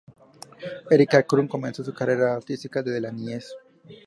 [0.95, 3.51] Érika Krum comenzó su carrera artística desde la niñez.